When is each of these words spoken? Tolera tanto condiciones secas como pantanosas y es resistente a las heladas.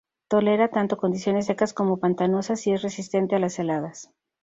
Tolera 0.29 0.69
tanto 0.71 0.97
condiciones 0.97 1.45
secas 1.45 1.75
como 1.75 1.99
pantanosas 1.99 2.65
y 2.65 2.71
es 2.71 2.81
resistente 2.81 3.35
a 3.35 3.39
las 3.39 3.59
heladas. 3.59 4.11